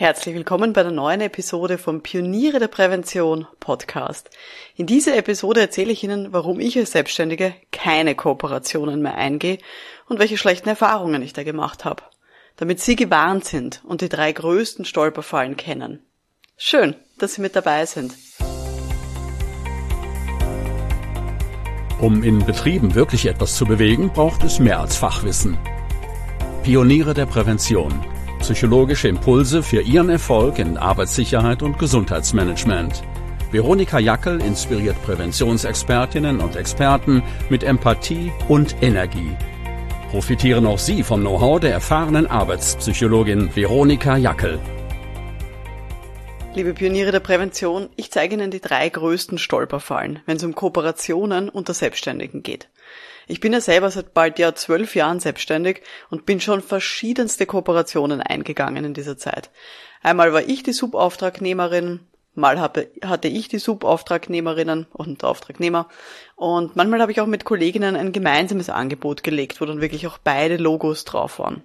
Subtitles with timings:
[0.00, 4.30] Herzlich willkommen bei der neuen Episode vom Pioniere der Prävention Podcast.
[4.76, 9.58] In dieser Episode erzähle ich Ihnen, warum ich als Selbstständige keine Kooperationen mehr eingehe
[10.06, 12.04] und welche schlechten Erfahrungen ich da gemacht habe,
[12.54, 16.06] damit Sie gewarnt sind und die drei größten Stolperfallen kennen.
[16.56, 18.14] Schön, dass Sie mit dabei sind.
[22.00, 25.58] Um in Betrieben wirklich etwas zu bewegen, braucht es mehr als Fachwissen.
[26.62, 28.00] Pioniere der Prävention
[28.48, 33.02] Psychologische Impulse für Ihren Erfolg in Arbeitssicherheit und Gesundheitsmanagement.
[33.50, 39.36] Veronika Jackel inspiriert Präventionsexpertinnen und Experten mit Empathie und Energie.
[40.10, 44.58] Profitieren auch Sie vom Know-how der erfahrenen Arbeitspsychologin Veronika Jackel.
[46.54, 51.50] Liebe Pioniere der Prävention, ich zeige Ihnen die drei größten Stolperfallen, wenn es um Kooperationen
[51.50, 52.70] unter Selbstständigen geht.
[53.30, 58.22] Ich bin ja selber seit bald ja zwölf Jahren selbstständig und bin schon verschiedenste Kooperationen
[58.22, 59.50] eingegangen in dieser Zeit.
[60.02, 62.00] Einmal war ich die Subauftragnehmerin,
[62.34, 65.88] mal hatte ich die Subauftragnehmerinnen und Auftragnehmer
[66.36, 70.16] und manchmal habe ich auch mit Kolleginnen ein gemeinsames Angebot gelegt, wo dann wirklich auch
[70.16, 71.62] beide Logos drauf waren.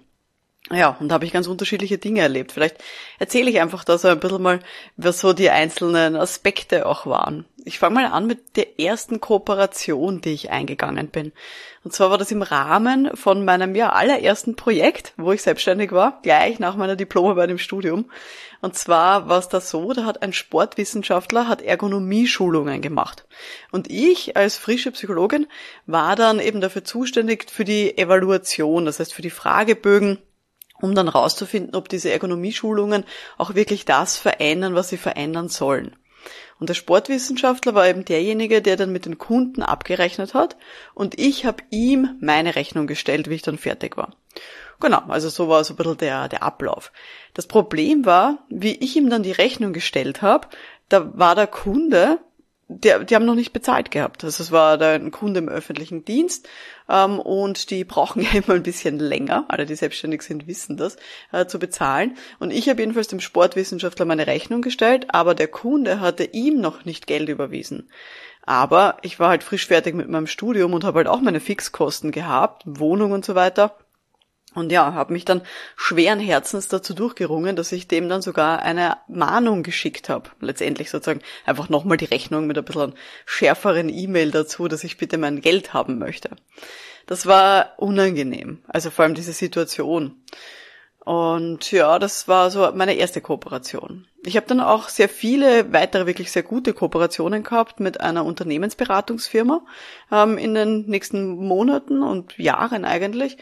[0.70, 2.50] Ja, und da habe ich ganz unterschiedliche Dinge erlebt.
[2.50, 2.82] Vielleicht
[3.18, 4.60] erzähle ich einfach da so ein bisschen mal,
[4.96, 7.44] was so die einzelnen Aspekte auch waren.
[7.66, 11.32] Ich fange mal an mit der ersten Kooperation, die ich eingegangen bin.
[11.82, 16.20] Und zwar war das im Rahmen von meinem ja allerersten Projekt, wo ich selbstständig war,
[16.22, 18.10] gleich nach meiner Diplomarbeit im Studium.
[18.62, 23.26] Und zwar war es da so, da hat ein Sportwissenschaftler hat Ergonomie-Schulungen gemacht.
[23.70, 25.46] Und ich als frische Psychologin
[25.84, 30.22] war dann eben dafür zuständig für die Evaluation, das heißt für die Fragebögen,
[30.84, 33.04] um dann rauszufinden, ob diese Ergonomieschulungen
[33.38, 35.96] auch wirklich das verändern, was sie verändern sollen.
[36.60, 40.56] Und der Sportwissenschaftler war eben derjenige, der dann mit den Kunden abgerechnet hat
[40.94, 44.14] und ich habe ihm meine Rechnung gestellt, wie ich dann fertig war.
[44.78, 46.92] Genau, also so war so ein bisschen der, der Ablauf.
[47.32, 50.48] Das Problem war, wie ich ihm dann die Rechnung gestellt habe,
[50.90, 52.18] da war der Kunde
[52.68, 54.24] der, die haben noch nicht bezahlt gehabt.
[54.24, 56.48] Also es war da ein Kunde im öffentlichen Dienst
[56.88, 60.96] ähm, und die brauchen ja immer ein bisschen länger, alle die selbstständig sind, wissen das,
[61.32, 62.16] äh, zu bezahlen.
[62.38, 66.84] Und ich habe jedenfalls dem Sportwissenschaftler meine Rechnung gestellt, aber der Kunde hatte ihm noch
[66.84, 67.90] nicht Geld überwiesen.
[68.46, 72.12] Aber ich war halt frisch fertig mit meinem Studium und habe halt auch meine Fixkosten
[72.12, 73.76] gehabt, Wohnung und so weiter.
[74.54, 75.42] Und ja, habe mich dann
[75.76, 80.30] schweren Herzens dazu durchgerungen, dass ich dem dann sogar eine Mahnung geschickt habe.
[80.40, 82.94] Letztendlich sozusagen einfach nochmal die Rechnung mit ein bisschen
[83.26, 86.30] schärferen E-Mail dazu, dass ich bitte mein Geld haben möchte.
[87.06, 90.22] Das war unangenehm, also vor allem diese Situation.
[91.04, 94.06] Und ja, das war so meine erste Kooperation.
[94.24, 99.66] Ich habe dann auch sehr viele weitere wirklich sehr gute Kooperationen gehabt mit einer Unternehmensberatungsfirma
[100.10, 103.36] ähm, in den nächsten Monaten und Jahren eigentlich,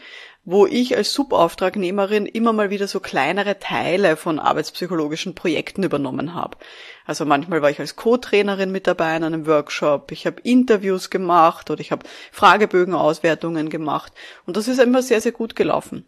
[0.45, 6.57] wo ich als Subauftragnehmerin immer mal wieder so kleinere Teile von arbeitspsychologischen Projekten übernommen habe.
[7.05, 11.69] Also manchmal war ich als Co-Trainerin mit dabei in einem Workshop, ich habe Interviews gemacht
[11.69, 14.11] oder ich habe Fragebögenauswertungen gemacht
[14.45, 16.05] und das ist immer sehr, sehr gut gelaufen.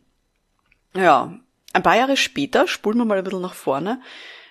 [0.94, 1.34] Ja,
[1.74, 4.02] ein paar Jahre später, spulen wir mal ein bisschen nach vorne,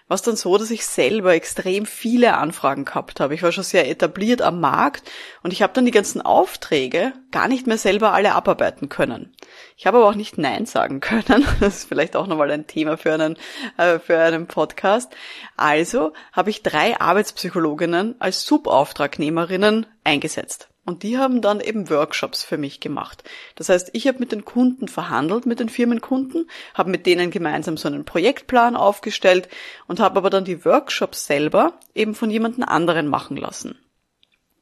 [0.07, 3.35] war es dann so, dass ich selber extrem viele Anfragen gehabt habe.
[3.35, 5.11] Ich war schon sehr etabliert am Markt
[5.43, 9.35] und ich habe dann die ganzen Aufträge gar nicht mehr selber alle abarbeiten können.
[9.77, 11.47] Ich habe aber auch nicht Nein sagen können.
[11.61, 13.39] Das ist vielleicht auch nochmal ein Thema für einen,
[13.79, 15.15] äh, für einen Podcast.
[15.57, 20.69] Also habe ich drei Arbeitspsychologinnen als Subauftragnehmerinnen eingesetzt.
[20.87, 23.25] Und die haben dann eben Workshops für mich gemacht.
[23.55, 27.79] Das heißt, ich habe mit den Kunden verhandelt, mit den Firmenkunden, habe mit denen gemeinsam
[27.79, 29.49] so einen Projektplan aufgestellt
[29.87, 33.79] und habe aber dann die Workshops selber eben von jemandem anderen machen lassen.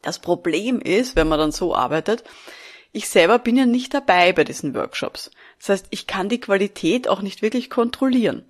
[0.02, 2.22] Das Problem ist, wenn man dann so arbeitet,
[2.92, 5.30] ich selber bin ja nicht dabei bei diesen Workshops.
[5.58, 8.44] Das heißt, ich kann die Qualität auch nicht wirklich kontrollieren.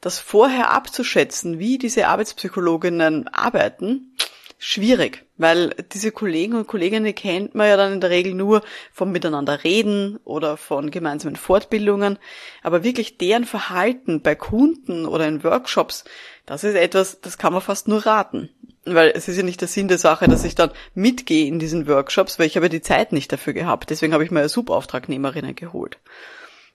[0.00, 4.16] Das vorher abzuschätzen, wie diese Arbeitspsychologinnen arbeiten,
[4.58, 9.12] schwierig, weil diese Kollegen und Kolleginnen kennt man ja dann in der Regel nur vom
[9.12, 12.18] Miteinander reden oder von gemeinsamen Fortbildungen,
[12.62, 16.04] aber wirklich deren Verhalten bei Kunden oder in Workshops,
[16.44, 18.50] das ist etwas, das kann man fast nur raten.
[18.84, 21.86] Weil es ist ja nicht der Sinn der Sache, dass ich dann mitgehe in diesen
[21.86, 23.90] Workshops, weil ich habe die Zeit nicht dafür gehabt.
[23.90, 25.98] Deswegen habe ich mir Subauftragnehmerinnen geholt.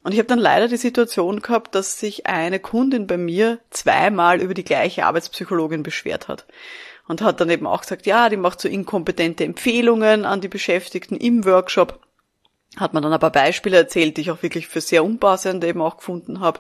[0.04, 4.42] Und ich habe dann leider die Situation gehabt, dass sich eine Kundin bei mir zweimal
[4.42, 6.46] über die gleiche Arbeitspsychologin beschwert hat
[7.08, 11.16] und hat dann eben auch gesagt, ja, die macht so inkompetente Empfehlungen an die Beschäftigten
[11.16, 12.00] im Workshop.
[12.76, 15.82] Hat man dann ein paar Beispiele erzählt, die ich auch wirklich für sehr unpassend eben
[15.82, 16.60] auch gefunden habe.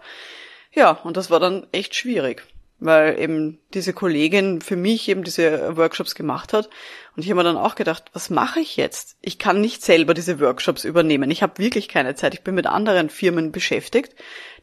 [0.71, 2.45] Ja, und das war dann echt schwierig,
[2.83, 6.69] weil eben diese Kollegin für mich eben diese Workshops gemacht hat.
[7.15, 9.17] Und ich habe mir dann auch gedacht, was mache ich jetzt?
[9.21, 11.31] Ich kann nicht selber diese Workshops übernehmen.
[11.31, 12.33] Ich habe wirklich keine Zeit.
[12.33, 14.15] Ich bin mit anderen Firmen beschäftigt.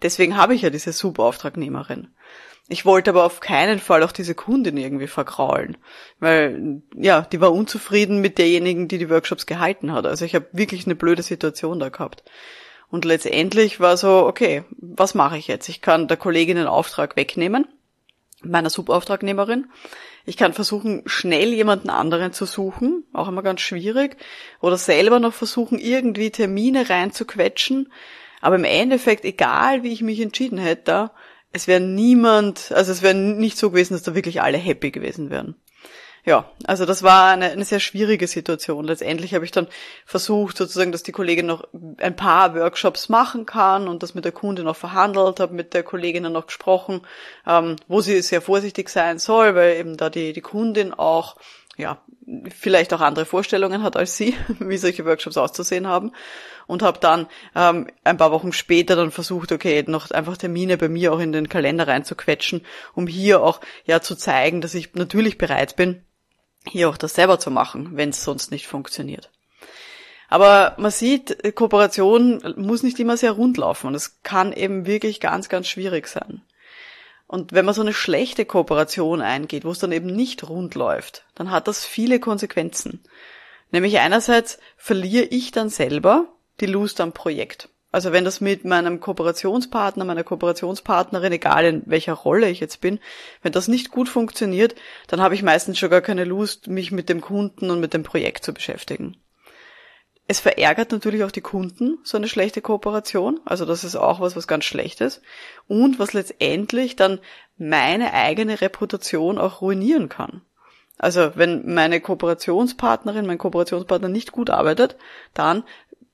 [0.02, 2.08] Deswegen habe ich ja diese Subauftragnehmerin.
[2.69, 5.76] Ich wollte aber auf keinen Fall auch diese Kundin irgendwie vergraulen,
[6.20, 10.06] weil ja, die war unzufrieden mit derjenigen, die die Workshops gehalten hat.
[10.06, 12.22] Also ich habe wirklich eine blöde Situation da gehabt.
[12.88, 15.69] Und letztendlich war so, okay, was mache ich jetzt?
[15.69, 17.67] Ich kann der Kollegin den Auftrag wegnehmen,
[18.42, 19.66] meiner Subauftragnehmerin.
[20.26, 24.16] Ich kann versuchen, schnell jemanden anderen zu suchen, auch immer ganz schwierig,
[24.60, 27.92] oder selber noch versuchen, irgendwie Termine reinzuquetschen.
[28.40, 31.10] Aber im Endeffekt, egal wie ich mich entschieden hätte,
[31.52, 35.31] es wäre niemand, also es wäre nicht so gewesen, dass da wirklich alle happy gewesen
[35.31, 35.56] wären.
[36.31, 38.85] Ja, also das war eine, eine sehr schwierige Situation.
[38.85, 39.67] Letztendlich habe ich dann
[40.06, 41.65] versucht, sozusagen, dass die Kollegin noch
[41.97, 45.82] ein paar Workshops machen kann und das mit der Kundin noch verhandelt, habe mit der
[45.82, 47.00] Kollegin dann noch gesprochen,
[47.49, 51.35] ähm, wo sie sehr vorsichtig sein soll, weil eben da die, die Kundin auch
[51.77, 52.00] ja,
[52.56, 56.12] vielleicht auch andere Vorstellungen hat als sie, wie solche Workshops auszusehen haben.
[56.69, 60.88] Und habe dann ähm, ein paar Wochen später dann versucht, okay, noch einfach Termine bei
[60.88, 65.37] mir auch in den Kalender reinzuquetschen, um hier auch ja zu zeigen, dass ich natürlich
[65.37, 66.05] bereit bin,
[66.66, 69.30] hier auch das selber zu machen, wenn es sonst nicht funktioniert.
[70.28, 75.18] Aber man sieht, Kooperation muss nicht immer sehr rund laufen und es kann eben wirklich
[75.20, 76.42] ganz, ganz schwierig sein.
[77.26, 81.24] Und wenn man so eine schlechte Kooperation eingeht, wo es dann eben nicht rund läuft,
[81.34, 83.02] dann hat das viele Konsequenzen.
[83.72, 86.28] Nämlich einerseits verliere ich dann selber
[86.60, 87.68] die Lust am Projekt.
[87.92, 93.00] Also wenn das mit meinem Kooperationspartner, meiner Kooperationspartnerin, egal in welcher Rolle ich jetzt bin,
[93.42, 94.76] wenn das nicht gut funktioniert,
[95.08, 98.04] dann habe ich meistens schon gar keine Lust, mich mit dem Kunden und mit dem
[98.04, 99.16] Projekt zu beschäftigen.
[100.28, 103.40] Es verärgert natürlich auch die Kunden, so eine schlechte Kooperation.
[103.44, 105.20] Also das ist auch was, was ganz Schlechtes.
[105.66, 107.19] Und was letztendlich dann
[107.58, 110.43] meine eigene Reputation auch ruinieren kann.
[110.98, 114.96] Also wenn meine Kooperationspartnerin, mein Kooperationspartner nicht gut arbeitet,
[115.34, 115.64] dann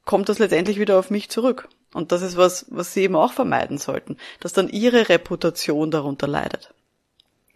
[0.06, 1.68] kommt das letztendlich wieder auf mich zurück.
[1.92, 6.26] Und das ist was, was sie eben auch vermeiden sollten, dass dann ihre Reputation darunter
[6.26, 6.72] leidet.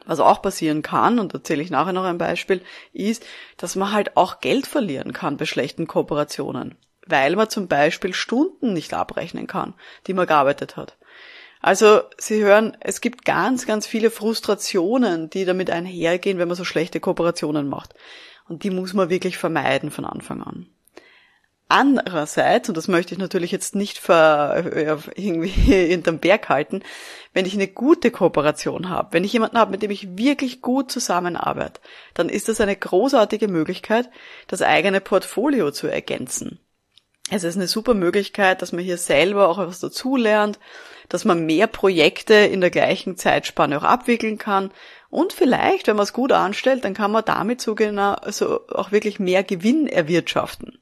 [0.07, 2.63] Was auch passieren kann, und erzähle ich nachher noch ein Beispiel,
[2.93, 3.25] ist,
[3.57, 6.77] dass man halt auch Geld verlieren kann bei schlechten Kooperationen,
[7.07, 9.75] weil man zum Beispiel Stunden nicht abrechnen kann,
[10.07, 10.97] die man gearbeitet hat.
[11.61, 16.65] Also Sie hören, es gibt ganz, ganz viele Frustrationen, die damit einhergehen, wenn man so
[16.65, 17.95] schlechte Kooperationen macht.
[18.49, 20.67] Und die muss man wirklich vermeiden von Anfang an.
[21.71, 24.65] Andererseits, und das möchte ich natürlich jetzt nicht ver,
[25.15, 25.49] irgendwie
[25.87, 26.83] hinterm Berg halten,
[27.33, 30.91] wenn ich eine gute Kooperation habe, wenn ich jemanden habe, mit dem ich wirklich gut
[30.91, 31.81] zusammenarbeite,
[32.13, 34.11] dann ist das eine großartige Möglichkeit,
[34.49, 36.59] das eigene Portfolio zu ergänzen.
[37.31, 40.59] Es ist eine super Möglichkeit, dass man hier selber auch etwas dazulernt,
[41.09, 44.73] dass man mehr Projekte in der gleichen Zeitspanne auch abwickeln kann
[45.09, 48.91] und vielleicht, wenn man es gut anstellt, dann kann man damit so genau, also auch
[48.91, 50.81] wirklich mehr Gewinn erwirtschaften.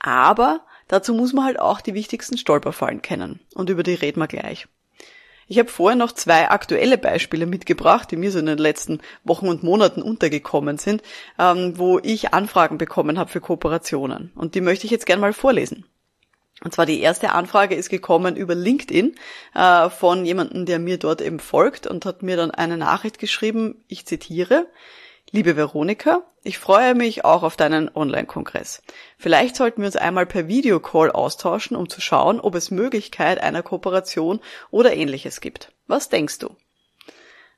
[0.00, 3.40] Aber dazu muss man halt auch die wichtigsten Stolperfallen kennen.
[3.54, 4.66] Und über die reden wir gleich.
[5.46, 9.48] Ich habe vorher noch zwei aktuelle Beispiele mitgebracht, die mir so in den letzten Wochen
[9.48, 11.02] und Monaten untergekommen sind,
[11.40, 14.32] ähm, wo ich Anfragen bekommen habe für Kooperationen.
[14.36, 15.86] Und die möchte ich jetzt gerne mal vorlesen.
[16.62, 19.16] Und zwar die erste Anfrage ist gekommen über LinkedIn
[19.54, 23.82] äh, von jemandem, der mir dort eben folgt und hat mir dann eine Nachricht geschrieben,
[23.88, 24.66] ich zitiere,
[25.32, 28.82] Liebe Veronika, ich freue mich auch auf deinen Online-Kongress.
[29.16, 33.62] Vielleicht sollten wir uns einmal per Videocall austauschen, um zu schauen, ob es Möglichkeit einer
[33.62, 34.40] Kooperation
[34.72, 35.72] oder ähnliches gibt.
[35.86, 36.56] Was denkst du?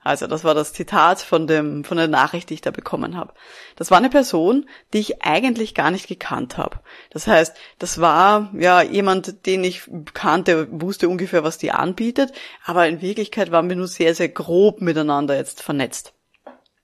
[0.04, 3.32] Also, das war das Zitat von dem, von der Nachricht, die ich da bekommen habe.
[3.76, 6.80] Das war eine Person, die ich eigentlich gar nicht gekannt habe.
[7.08, 12.32] Das heißt, das war ja jemand, den ich kannte, wusste ungefähr, was die anbietet,
[12.66, 16.12] aber in Wirklichkeit waren wir nur sehr, sehr grob miteinander jetzt vernetzt.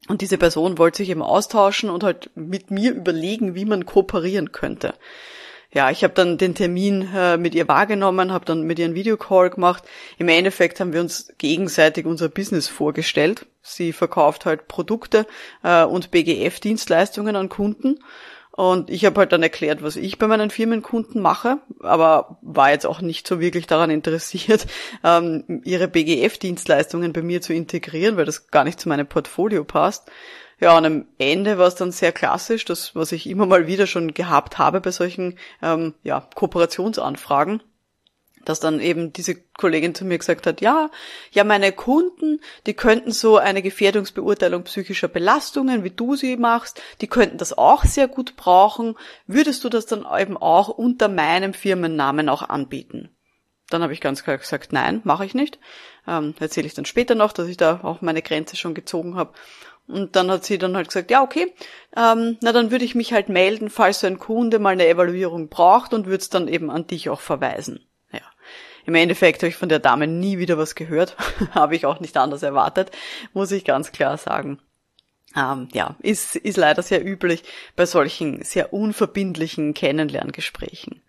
[0.08, 4.52] Und diese Person wollte sich eben austauschen und halt mit mir überlegen, wie man kooperieren
[4.52, 4.94] könnte.
[5.70, 8.94] Ja, ich habe dann den Termin äh, mit ihr wahrgenommen, habe dann mit ihr einen
[8.94, 9.84] Videocall gemacht.
[10.16, 13.46] Im Endeffekt haben wir uns gegenseitig unser Business vorgestellt.
[13.60, 15.26] Sie verkauft halt Produkte
[15.62, 17.98] äh, und BGF-Dienstleistungen an Kunden
[18.58, 22.86] und ich habe halt dann erklärt, was ich bei meinen Firmenkunden mache, aber war jetzt
[22.86, 24.66] auch nicht so wirklich daran interessiert,
[25.04, 30.10] ähm, ihre BGF-Dienstleistungen bei mir zu integrieren, weil das gar nicht zu meinem Portfolio passt.
[30.58, 33.86] Ja, und am Ende war es dann sehr klassisch, das, was ich immer mal wieder
[33.86, 37.62] schon gehabt habe bei solchen ähm, ja, Kooperationsanfragen
[38.48, 40.90] dass dann eben diese Kollegin zu mir gesagt hat, ja,
[41.32, 47.08] ja, meine Kunden, die könnten so eine Gefährdungsbeurteilung psychischer Belastungen, wie du sie machst, die
[47.08, 48.96] könnten das auch sehr gut brauchen.
[49.26, 53.10] Würdest du das dann eben auch unter meinem Firmennamen auch anbieten?
[53.68, 55.58] Dann habe ich ganz klar gesagt, nein, mache ich nicht.
[56.06, 59.34] Ähm, erzähle ich dann später noch, dass ich da auch meine Grenze schon gezogen habe.
[59.86, 61.52] Und dann hat sie dann halt gesagt, ja, okay,
[61.96, 65.48] ähm, na dann würde ich mich halt melden, falls so ein Kunde mal eine Evaluierung
[65.48, 67.87] braucht und würde es dann eben an dich auch verweisen.
[68.88, 71.14] Im Endeffekt habe ich von der Dame nie wieder was gehört,
[71.50, 72.90] habe ich auch nicht anders erwartet,
[73.34, 74.60] muss ich ganz klar sagen.
[75.36, 77.44] Ähm, ja, ist, ist leider sehr üblich
[77.76, 81.02] bei solchen sehr unverbindlichen Kennenlerngesprächen.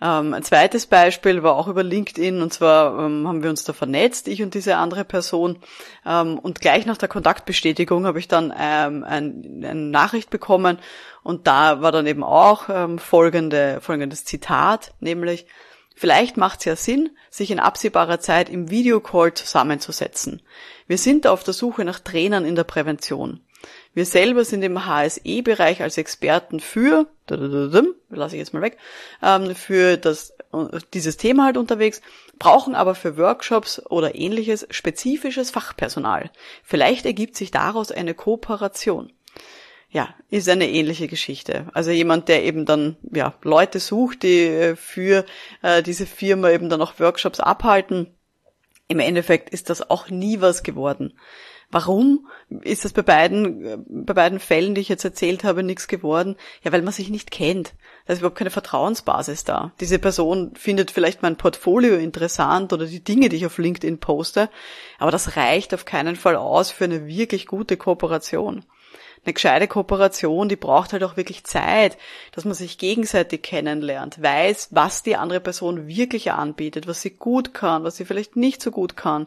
[0.00, 3.74] Ähm, ein zweites Beispiel war auch über LinkedIn und zwar ähm, haben wir uns da
[3.74, 5.58] vernetzt, ich und diese andere Person.
[6.06, 10.78] Ähm, und gleich nach der Kontaktbestätigung habe ich dann ähm, ein, eine Nachricht bekommen
[11.22, 15.46] und da war dann eben auch ähm, folgende, folgendes Zitat, nämlich
[15.94, 20.42] Vielleicht macht es ja Sinn, sich in absehbarer Zeit im Videocall zusammenzusetzen.
[20.86, 23.40] Wir sind auf der Suche nach Trainern in der Prävention.
[23.94, 28.76] Wir selber sind im HSE-Bereich als Experten für, lasse ich jetzt mal weg,
[29.22, 30.34] ähm, für das,
[30.92, 32.02] dieses Thema halt unterwegs,
[32.38, 36.30] brauchen aber für Workshops oder ähnliches spezifisches Fachpersonal.
[36.62, 39.12] Vielleicht ergibt sich daraus eine Kooperation.
[39.94, 41.68] Ja, ist eine ähnliche Geschichte.
[41.72, 45.24] Also jemand, der eben dann ja Leute sucht, die äh, für
[45.62, 48.12] äh, diese Firma eben dann auch Workshops abhalten.
[48.88, 51.16] Im Endeffekt ist das auch nie was geworden.
[51.70, 52.26] Warum
[52.62, 56.34] ist das bei beiden, bei beiden Fällen, die ich jetzt erzählt habe, nichts geworden?
[56.64, 57.74] Ja, weil man sich nicht kennt.
[58.06, 59.72] Da ist überhaupt keine Vertrauensbasis da.
[59.78, 64.50] Diese Person findet vielleicht mein Portfolio interessant oder die Dinge, die ich auf LinkedIn poste,
[64.98, 68.64] aber das reicht auf keinen Fall aus für eine wirklich gute Kooperation
[69.26, 71.96] eine gescheite Kooperation, die braucht halt auch wirklich Zeit,
[72.32, 77.54] dass man sich gegenseitig kennenlernt, weiß, was die andere Person wirklich anbietet, was sie gut
[77.54, 79.26] kann, was sie vielleicht nicht so gut kann.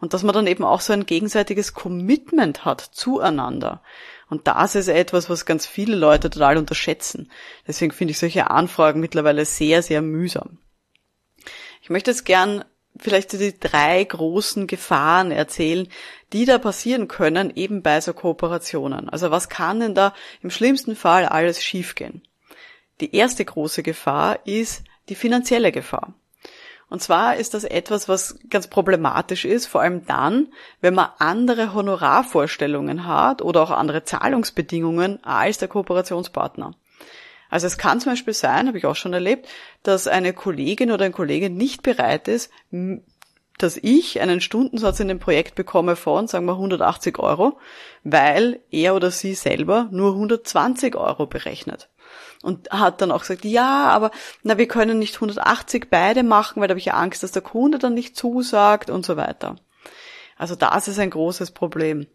[0.00, 3.82] Und dass man dann eben auch so ein gegenseitiges Commitment hat zueinander.
[4.28, 7.30] Und das ist etwas, was ganz viele Leute total unterschätzen.
[7.66, 10.58] Deswegen finde ich solche Anfragen mittlerweile sehr, sehr mühsam.
[11.80, 12.64] Ich möchte jetzt gern
[12.98, 15.88] vielleicht die drei großen Gefahren erzählen,
[16.32, 19.08] die da passieren können, eben bei so Kooperationen.
[19.08, 22.22] Also was kann denn da im schlimmsten Fall alles schiefgehen?
[23.00, 26.14] Die erste große Gefahr ist die finanzielle Gefahr.
[26.88, 30.48] Und zwar ist das etwas, was ganz problematisch ist, vor allem dann,
[30.80, 36.74] wenn man andere Honorarvorstellungen hat oder auch andere Zahlungsbedingungen als der Kooperationspartner.
[37.56, 39.48] Also es kann zum Beispiel sein, habe ich auch schon erlebt,
[39.82, 42.50] dass eine Kollegin oder ein Kollege nicht bereit ist,
[43.56, 47.58] dass ich einen Stundensatz in dem Projekt bekomme von, sagen wir, 180 Euro,
[48.04, 51.88] weil er oder sie selber nur 120 Euro berechnet.
[52.42, 54.10] Und hat dann auch gesagt, ja, aber
[54.42, 57.40] na, wir können nicht 180 beide machen, weil da habe ich ja Angst, dass der
[57.40, 59.56] Kunde dann nicht zusagt und so weiter.
[60.36, 62.06] Also das ist ein großes Problem.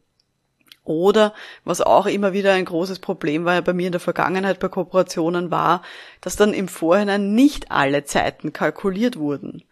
[0.84, 1.34] Oder
[1.64, 5.52] was auch immer wieder ein großes Problem war bei mir in der Vergangenheit bei Kooperationen
[5.52, 5.84] war,
[6.22, 9.64] dass dann im Vorhinein nicht alle Zeiten kalkuliert wurden.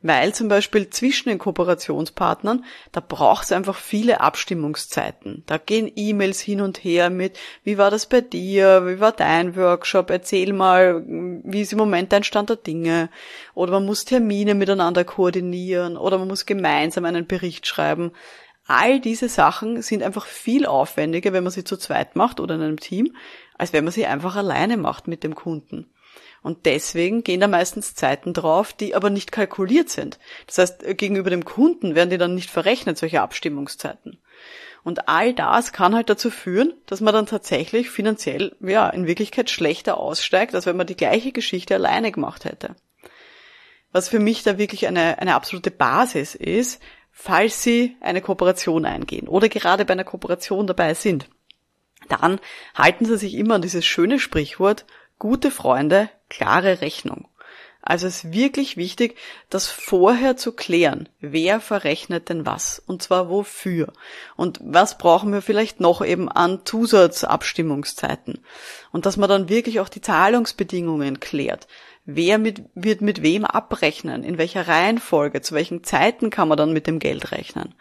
[0.00, 5.42] Weil zum Beispiel zwischen den Kooperationspartnern, da braucht es einfach viele Abstimmungszeiten.
[5.46, 9.56] Da gehen E-Mails hin und her mit, wie war das bei dir, wie war dein
[9.56, 13.10] Workshop, erzähl mal, wie ist im Moment dein Stand der Dinge.
[13.54, 18.12] Oder man muss Termine miteinander koordinieren oder man muss gemeinsam einen Bericht schreiben.
[18.68, 22.60] All diese Sachen sind einfach viel aufwendiger, wenn man sie zu zweit macht oder in
[22.60, 23.16] einem Team,
[23.56, 25.90] als wenn man sie einfach alleine macht mit dem Kunden.
[26.42, 30.18] Und deswegen gehen da meistens Zeiten drauf, die aber nicht kalkuliert sind.
[30.46, 34.18] Das heißt, gegenüber dem Kunden werden die dann nicht verrechnet, solche Abstimmungszeiten.
[34.84, 39.48] Und all das kann halt dazu führen, dass man dann tatsächlich finanziell, ja, in Wirklichkeit
[39.48, 42.76] schlechter aussteigt, als wenn man die gleiche Geschichte alleine gemacht hätte.
[43.92, 46.80] Was für mich da wirklich eine, eine absolute Basis ist,
[47.20, 51.28] falls Sie eine Kooperation eingehen oder gerade bei einer Kooperation dabei sind,
[52.08, 52.38] dann
[52.76, 54.86] halten Sie sich immer an dieses schöne Sprichwort,
[55.18, 57.26] gute Freunde, klare Rechnung.
[57.82, 59.16] Also es ist wirklich wichtig,
[59.50, 61.08] das vorher zu klären.
[61.20, 62.80] Wer verrechnet denn was?
[62.86, 63.92] Und zwar wofür?
[64.36, 68.44] Und was brauchen wir vielleicht noch eben an Zusatzabstimmungszeiten?
[68.92, 71.66] Und dass man dann wirklich auch die Zahlungsbedingungen klärt
[72.10, 76.72] wer mit, wird mit wem abrechnen, in welcher Reihenfolge, zu welchen Zeiten kann man dann
[76.72, 77.74] mit dem Geld rechnen.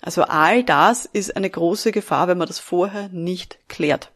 [0.00, 4.12] Also all das ist eine große Gefahr, wenn man das vorher nicht klärt.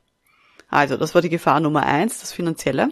[0.69, 2.91] Also, das war die Gefahr Nummer eins, das Finanzielle.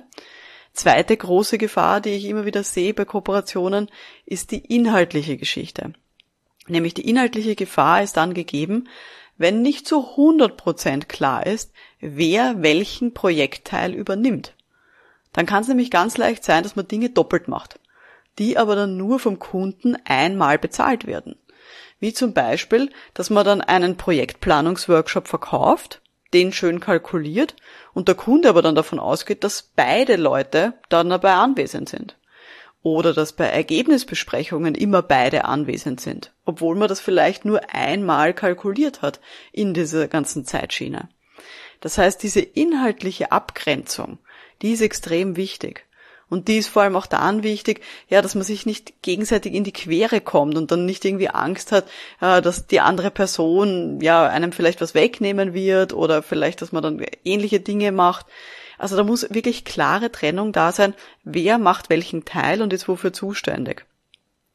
[0.73, 3.88] Zweite große Gefahr, die ich immer wieder sehe bei Kooperationen,
[4.26, 5.93] ist die inhaltliche Geschichte.
[6.66, 8.88] Nämlich die inhaltliche Gefahr ist dann gegeben,
[9.37, 14.54] wenn nicht zu 100% klar ist, wer welchen Projektteil übernimmt.
[15.35, 17.79] Dann kann es nämlich ganz leicht sein, dass man Dinge doppelt macht,
[18.38, 21.37] die aber dann nur vom Kunden einmal bezahlt werden.
[22.00, 26.00] Wie zum Beispiel, dass man dann einen Projektplanungsworkshop verkauft,
[26.33, 27.55] den schön kalkuliert
[27.93, 32.17] und der Kunde aber dann davon ausgeht, dass beide Leute dann dabei anwesend sind.
[32.83, 39.00] Oder dass bei Ergebnisbesprechungen immer beide anwesend sind, obwohl man das vielleicht nur einmal kalkuliert
[39.00, 39.21] hat
[39.53, 41.09] in dieser ganzen Zeitschiene.
[41.81, 44.19] Das heißt, diese inhaltliche Abgrenzung,
[44.64, 45.85] die ist extrem wichtig.
[46.30, 49.62] Und die ist vor allem auch dann wichtig, ja, dass man sich nicht gegenseitig in
[49.62, 51.85] die Quere kommt und dann nicht irgendwie Angst hat,
[52.21, 56.83] äh, dass die andere Person ja einem vielleicht was wegnehmen wird oder vielleicht, dass man
[56.83, 58.26] dann ähnliche Dinge macht.
[58.78, 60.94] Also da muss wirklich klare Trennung da sein,
[61.25, 63.85] wer macht welchen Teil und ist wofür zuständig.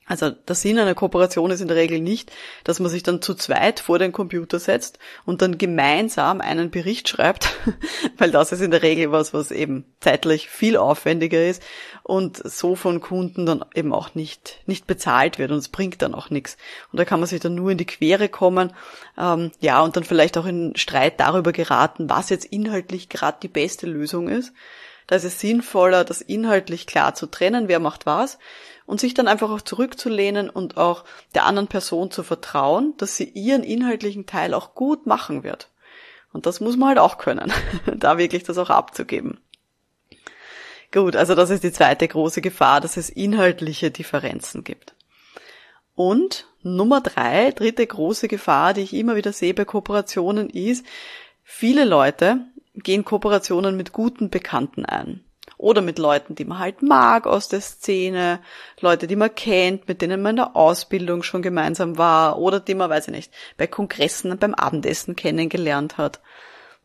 [0.10, 2.32] Also der Sinn einer Kooperation ist in der Regel nicht,
[2.64, 7.08] dass man sich dann zu zweit vor den Computer setzt und dann gemeinsam einen Bericht
[7.08, 7.50] schreibt,
[8.18, 11.62] weil das ist in der Regel was, was eben zeitlich viel aufwendiger ist
[12.02, 16.16] und so von Kunden dann eben auch nicht, nicht bezahlt wird und es bringt dann
[16.16, 16.58] auch nichts.
[16.92, 18.74] Und da kann man sich dann nur in die Quere kommen,
[19.16, 23.48] ähm, ja, und dann vielleicht auch in Streit darüber geraten, was jetzt inhaltlich gerade die
[23.48, 24.54] beste Lösung ist.
[25.06, 28.40] Da ist es sinnvoller, das inhaltlich klar zu trennen, wer macht was
[28.90, 31.06] und sich dann einfach auch zurückzulehnen und auch
[31.36, 35.70] der anderen Person zu vertrauen, dass sie ihren inhaltlichen Teil auch gut machen wird.
[36.34, 37.54] Und das muss man halt auch können,
[37.96, 39.40] da wirklich das auch abzugeben.
[40.92, 44.96] Gut, also das ist die zweite große Gefahr, dass es inhaltliche Differenzen gibt.
[45.94, 50.84] Und Nummer drei, dritte große Gefahr, die ich immer wieder sehe bei Kooperationen ist,
[51.44, 52.40] viele Leute
[52.74, 55.24] gehen Kooperationen mit guten Bekannten ein
[55.60, 58.40] oder mit Leuten, die man halt mag aus der Szene,
[58.80, 62.76] Leute, die man kennt, mit denen man in der Ausbildung schon gemeinsam war oder die
[62.76, 66.22] man, weiß ich nicht, bei Kongressen beim Abendessen kennengelernt hat.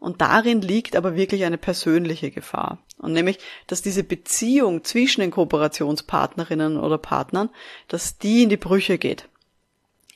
[0.01, 2.79] Und darin liegt aber wirklich eine persönliche Gefahr.
[2.99, 3.39] Und nämlich,
[3.69, 7.51] dass diese Beziehung zwischen den Kooperationspartnerinnen oder Partnern,
[7.87, 9.29] dass die in die Brüche geht.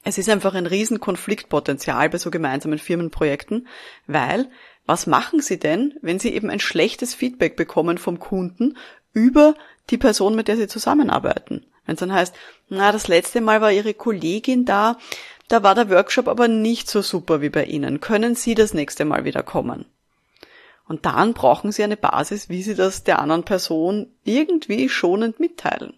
[0.02, 3.68] Es ist einfach ein riesen Konfliktpotenzial bei so gemeinsamen Firmenprojekten,
[4.08, 4.50] weil
[4.88, 8.78] was machen Sie denn, wenn Sie eben ein schlechtes Feedback bekommen vom Kunden
[9.12, 9.54] über
[9.90, 11.66] die Person, mit der Sie zusammenarbeiten?
[11.85, 12.35] Wenn es dann heißt,
[12.71, 14.97] na, das letzte Mal war Ihre Kollegin da,
[15.49, 18.00] da war der Workshop aber nicht so super wie bei Ihnen.
[18.00, 19.85] Können Sie das nächste Mal wieder kommen?
[20.87, 25.97] Und dann brauchen Sie eine Basis, wie Sie das der anderen Person irgendwie schonend mitteilen.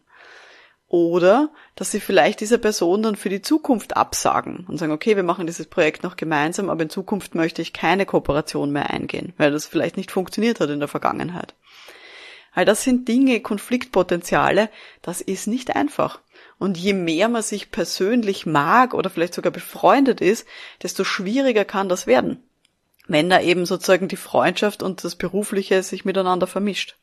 [0.90, 5.22] Oder dass sie vielleicht dieser Person dann für die Zukunft absagen und sagen, okay, wir
[5.22, 9.52] machen dieses Projekt noch gemeinsam, aber in Zukunft möchte ich keine Kooperation mehr eingehen, weil
[9.52, 11.54] das vielleicht nicht funktioniert hat in der Vergangenheit.
[12.52, 14.68] All das sind Dinge, Konfliktpotenziale,
[15.00, 16.22] das ist nicht einfach.
[16.58, 20.44] Und je mehr man sich persönlich mag oder vielleicht sogar befreundet ist,
[20.82, 22.42] desto schwieriger kann das werden.
[23.06, 26.96] Wenn da eben sozusagen die Freundschaft und das Berufliche sich miteinander vermischt.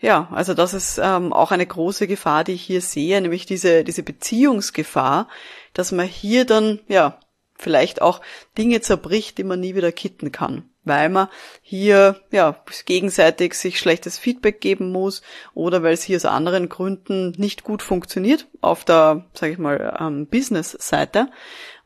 [0.00, 3.84] Ja, also das ist ähm, auch eine große Gefahr, die ich hier sehe, nämlich diese,
[3.84, 5.28] diese Beziehungsgefahr,
[5.74, 7.20] dass man hier dann, ja,
[7.58, 8.22] vielleicht auch
[8.56, 11.28] Dinge zerbricht, die man nie wieder kitten kann, weil man
[11.60, 15.20] hier, ja, gegenseitig sich schlechtes Feedback geben muss
[15.52, 19.98] oder weil es hier aus anderen Gründen nicht gut funktioniert auf der, sage ich mal,
[20.00, 21.28] ähm, Business-Seite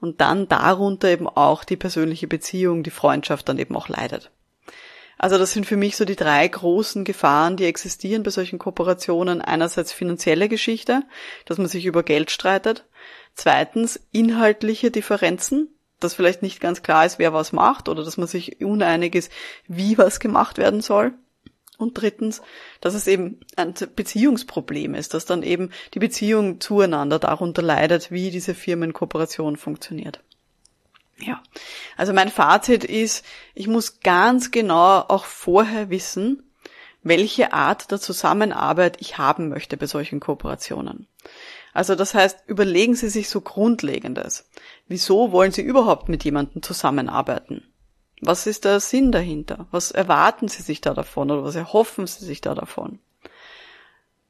[0.00, 4.30] und dann darunter eben auch die persönliche Beziehung, die Freundschaft dann eben auch leidet.
[5.18, 9.40] Also das sind für mich so die drei großen Gefahren, die existieren bei solchen Kooperationen.
[9.40, 11.02] Einerseits finanzielle Geschichte,
[11.44, 12.84] dass man sich über Geld streitet.
[13.34, 15.68] Zweitens inhaltliche Differenzen,
[16.00, 19.32] dass vielleicht nicht ganz klar ist, wer was macht oder dass man sich uneinig ist,
[19.66, 21.14] wie was gemacht werden soll.
[21.76, 22.40] Und drittens,
[22.80, 28.30] dass es eben ein Beziehungsproblem ist, dass dann eben die Beziehung zueinander darunter leidet, wie
[28.30, 30.20] diese Firmenkooperation funktioniert.
[31.18, 31.42] Ja,
[31.96, 33.24] also mein Fazit ist,
[33.54, 36.42] ich muss ganz genau auch vorher wissen,
[37.02, 41.06] welche Art der Zusammenarbeit ich haben möchte bei solchen Kooperationen.
[41.72, 44.48] Also das heißt, überlegen Sie sich so Grundlegendes.
[44.88, 47.64] Wieso wollen Sie überhaupt mit jemandem zusammenarbeiten?
[48.20, 49.66] Was ist der Sinn dahinter?
[49.70, 53.00] Was erwarten Sie sich da davon oder was erhoffen Sie sich da davon?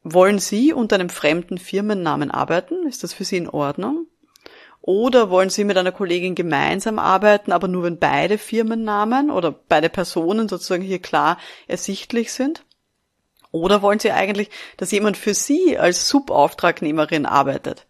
[0.02, 2.86] Wollen Sie unter einem fremden Firmennamen arbeiten?
[2.86, 4.06] Ist das für Sie in Ordnung?
[4.86, 9.88] Oder wollen Sie mit einer Kollegin gemeinsam arbeiten, aber nur wenn beide Firmennamen oder beide
[9.88, 12.66] Personen sozusagen hier klar ersichtlich sind?
[13.50, 17.86] Oder wollen Sie eigentlich, dass jemand für Sie als Subauftragnehmerin arbeitet?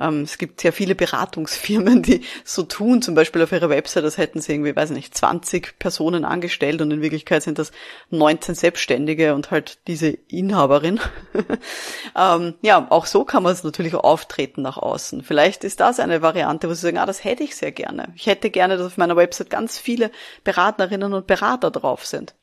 [0.00, 4.18] Ähm, es gibt sehr viele Beratungsfirmen, die so tun, zum Beispiel auf ihrer Website, als
[4.18, 7.70] hätten sie irgendwie, weiß nicht, 20 Personen angestellt und in Wirklichkeit sind das
[8.10, 11.00] 19 Selbstständige und halt diese Inhaberin.
[12.16, 15.22] ähm, ja, auch so kann man es natürlich auftreten nach außen.
[15.22, 18.12] Vielleicht ist das eine Variante, wo sie sagen, ah, das hätte ich sehr gerne.
[18.16, 20.10] Ich hätte gerne, dass auf meiner Website ganz viele
[20.42, 22.34] Beraterinnen und Berater drauf sind.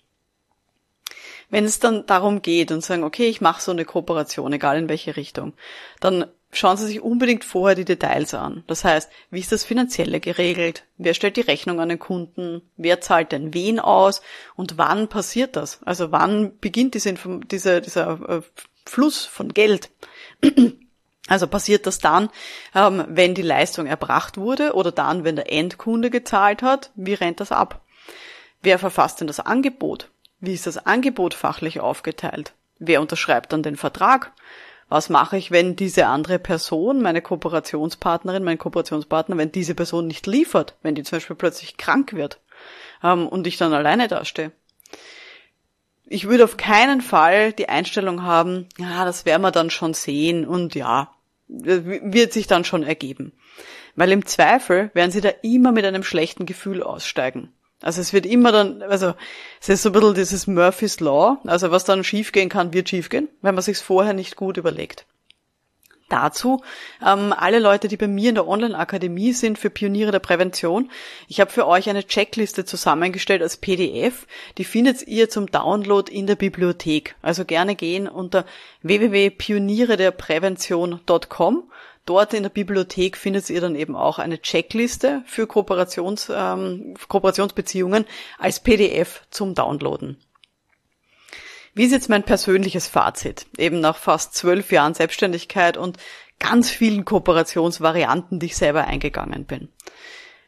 [1.50, 4.88] Wenn es dann darum geht und sagen, okay, ich mache so eine Kooperation, egal in
[4.88, 5.52] welche Richtung,
[6.00, 8.64] dann schauen Sie sich unbedingt vorher die Details an.
[8.68, 10.84] Das heißt, wie ist das Finanzielle geregelt?
[10.98, 12.62] Wer stellt die Rechnung an den Kunden?
[12.78, 14.22] Wer zahlt denn wen aus?
[14.56, 15.82] Und wann passiert das?
[15.84, 17.14] Also wann beginnt diese,
[17.46, 18.42] diese, dieser äh,
[18.86, 19.90] Fluss von Geld?
[21.28, 22.30] Also passiert das dann,
[22.76, 26.92] ähm, wenn die Leistung erbracht wurde oder dann, wenn der Endkunde gezahlt hat?
[26.96, 27.86] Wie rennt das ab?
[28.62, 30.10] Wer verfasst denn das Angebot?
[30.42, 32.54] Wie ist das Angebot fachlich aufgeteilt?
[32.80, 34.34] Wer unterschreibt dann den Vertrag?
[34.92, 40.28] Was mache ich, wenn diese andere Person, meine Kooperationspartnerin, mein Kooperationspartner, wenn diese Person nicht
[40.28, 42.42] liefert, wenn die zum Beispiel plötzlich krank wird
[43.02, 44.52] ähm, und ich dann alleine dastehe?
[46.04, 50.46] Ich würde auf keinen Fall die Einstellung haben, ja, das werden wir dann schon sehen
[50.46, 51.16] und ja,
[51.48, 53.32] wird sich dann schon ergeben.
[53.96, 57.54] Weil im Zweifel werden sie da immer mit einem schlechten Gefühl aussteigen.
[57.82, 59.14] Also es wird immer dann, also
[59.60, 63.28] es ist so ein bisschen dieses Murphy's Law, also was dann schiefgehen kann, wird schiefgehen,
[63.42, 65.06] wenn man sich's vorher nicht gut überlegt.
[66.12, 66.62] Dazu
[67.06, 70.92] ähm, alle Leute, die bei mir in der Online-Akademie sind für Pioniere der Prävention.
[71.30, 74.28] Ich habe für euch eine Checkliste zusammengestellt als PDF.
[74.58, 77.16] Die findet ihr zum Download in der Bibliothek.
[77.22, 78.44] Also gerne gehen unter
[78.82, 81.72] www.pionierederprävention.com
[82.06, 88.06] Dort in der Bibliothek findet ihr dann eben auch eine Checkliste für Kooperations, ähm, Kooperationsbeziehungen
[88.40, 90.18] als PDF zum Downloaden.
[91.74, 93.46] Wie ist jetzt mein persönliches Fazit?
[93.58, 95.98] Eben nach fast zwölf Jahren Selbstständigkeit und
[96.40, 99.70] ganz vielen Kooperationsvarianten, die ich selber eingegangen bin.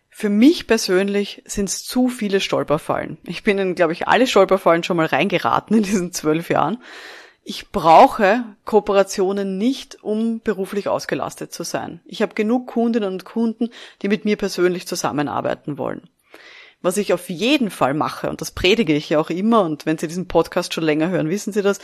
[0.09, 3.17] Für mich persönlich sind es zu viele Stolperfallen.
[3.23, 6.83] Ich bin in, glaube ich, alle Stolperfallen schon mal reingeraten in diesen zwölf Jahren
[7.43, 11.99] ich brauche Kooperationen nicht, um beruflich ausgelastet zu sein.
[12.05, 13.69] Ich habe genug Kundinnen und Kunden,
[14.01, 16.09] die mit mir persönlich zusammenarbeiten wollen.
[16.81, 19.97] Was ich auf jeden Fall mache, und das predige ich ja auch immer, und wenn
[19.97, 21.79] Sie diesen Podcast schon länger hören, wissen Sie das,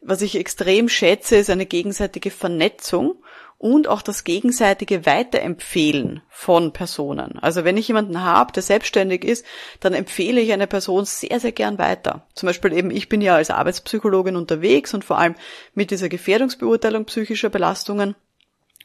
[0.00, 3.22] was ich extrem schätze, ist eine gegenseitige Vernetzung
[3.60, 7.38] und auch das gegenseitige Weiterempfehlen von Personen.
[7.40, 9.44] Also wenn ich jemanden habe, der selbstständig ist,
[9.80, 12.26] dann empfehle ich eine Person sehr, sehr gern weiter.
[12.34, 15.34] Zum Beispiel eben, ich bin ja als Arbeitspsychologin unterwegs und vor allem
[15.74, 18.14] mit dieser Gefährdungsbeurteilung psychischer Belastungen.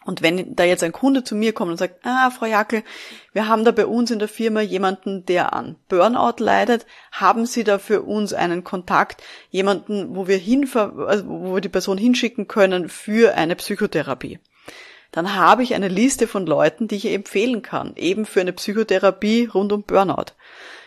[0.03, 2.83] Und wenn da jetzt ein Kunde zu mir kommt und sagt, ah, Frau Jackel,
[3.31, 7.63] wir haben da bei uns in der Firma jemanden, der an Burnout leidet, haben Sie
[7.63, 12.49] da für uns einen Kontakt, jemanden, wo wir hinver, also wo wir die Person hinschicken
[12.49, 14.39] können für eine Psychotherapie?
[15.15, 19.45] Dann habe ich eine Liste von Leuten, die ich empfehlen kann, eben für eine Psychotherapie
[19.45, 20.33] rund um Burnout.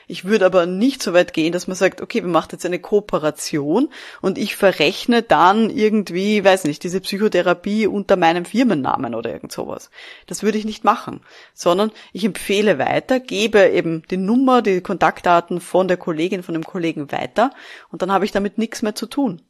[0.06, 2.78] Ich würde aber nicht so weit gehen, dass man sagt, okay, wir machen jetzt eine
[2.78, 3.88] Kooperation
[4.20, 9.90] und ich verrechne dann irgendwie, weiß nicht, diese Psychotherapie unter meinem Firmennamen oder irgend sowas.
[10.26, 11.20] Das würde ich nicht machen,
[11.54, 16.64] sondern ich empfehle weiter, gebe eben die Nummer, die Kontaktdaten von der Kollegin, von dem
[16.64, 17.50] Kollegen weiter
[17.90, 19.40] und dann habe ich damit nichts mehr zu tun.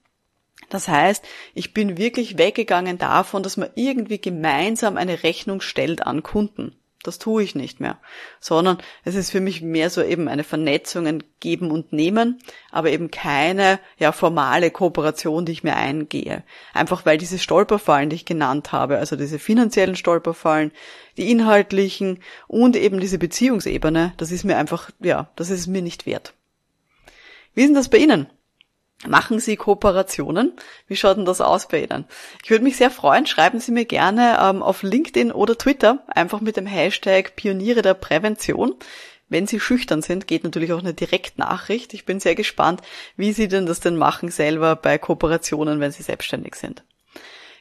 [0.68, 6.22] Das heißt, ich bin wirklich weggegangen davon, dass man irgendwie gemeinsam eine Rechnung stellt an
[6.22, 6.74] Kunden.
[7.04, 7.98] Das tue ich nicht mehr,
[8.40, 12.40] sondern es ist für mich mehr so eben eine Vernetzung, ein Geben und Nehmen,
[12.72, 16.42] aber eben keine ja formale Kooperation, die ich mir eingehe.
[16.74, 20.72] Einfach weil diese Stolperfallen, die ich genannt habe, also diese finanziellen Stolperfallen,
[21.16, 26.04] die inhaltlichen und eben diese Beziehungsebene, das ist mir einfach, ja, das ist mir nicht
[26.04, 26.34] wert.
[27.54, 28.26] Wie ist denn das bei Ihnen?
[29.06, 30.54] Machen Sie Kooperationen?
[30.88, 32.04] Wie schaut denn das aus bei Ihnen?
[32.42, 33.26] Ich würde mich sehr freuen.
[33.26, 37.94] Schreiben Sie mir gerne ähm, auf LinkedIn oder Twitter einfach mit dem Hashtag Pioniere der
[37.94, 38.74] Prävention.
[39.28, 41.94] Wenn Sie schüchtern sind, geht natürlich auch eine Direktnachricht.
[41.94, 42.80] Ich bin sehr gespannt,
[43.16, 46.82] wie Sie denn das denn machen selber bei Kooperationen, wenn Sie selbstständig sind.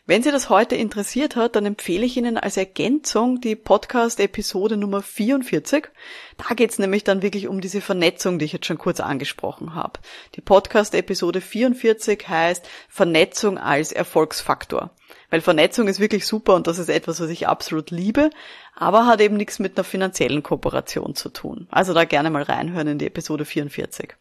[0.09, 5.01] Wenn Sie das heute interessiert hat, dann empfehle ich Ihnen als Ergänzung die Podcast-Episode Nummer
[5.01, 5.89] 44.
[6.37, 9.75] Da geht es nämlich dann wirklich um diese Vernetzung, die ich jetzt schon kurz angesprochen
[9.75, 9.99] habe.
[10.35, 14.91] Die Podcast-Episode 44 heißt Vernetzung als Erfolgsfaktor.
[15.29, 18.29] Weil Vernetzung ist wirklich super und das ist etwas, was ich absolut liebe,
[18.75, 21.67] aber hat eben nichts mit einer finanziellen Kooperation zu tun.
[21.69, 24.15] Also da gerne mal reinhören in die Episode 44.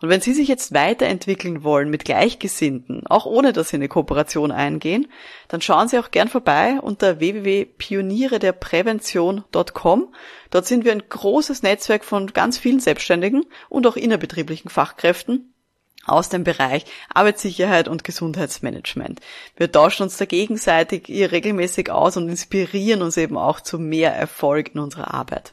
[0.00, 4.50] Und wenn Sie sich jetzt weiterentwickeln wollen mit Gleichgesinnten, auch ohne dass Sie eine Kooperation
[4.50, 5.08] eingehen,
[5.48, 10.14] dann schauen Sie auch gern vorbei unter www.pionierederprävention.com.
[10.50, 15.52] Dort sind wir ein großes Netzwerk von ganz vielen Selbstständigen und auch innerbetrieblichen Fachkräften
[16.06, 19.20] aus dem Bereich Arbeitssicherheit und Gesundheitsmanagement.
[19.56, 24.74] Wir tauschen uns da gegenseitig regelmäßig aus und inspirieren uns eben auch zu mehr Erfolg
[24.74, 25.52] in unserer Arbeit.